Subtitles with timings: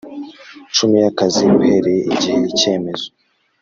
[0.75, 3.07] cumi y akazi uhereye igihe icyemezo